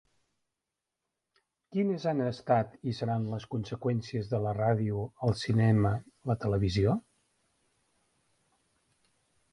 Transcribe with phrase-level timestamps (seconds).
[1.75, 5.93] Quines han estat i seran les conseqüències de la ràdio, el cinema,
[6.33, 6.97] la televisió...?